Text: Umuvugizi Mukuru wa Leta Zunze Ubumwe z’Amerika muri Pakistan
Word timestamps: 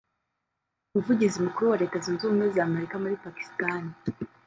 Umuvugizi 0.89 1.37
Mukuru 1.45 1.71
wa 1.71 1.79
Leta 1.81 1.97
Zunze 2.03 2.23
Ubumwe 2.23 2.45
z’Amerika 2.55 2.95
muri 3.03 3.15
Pakistan 3.25 3.81